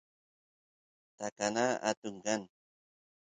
takana 1.17 1.65
atun 1.89 2.15
kan 2.25 2.41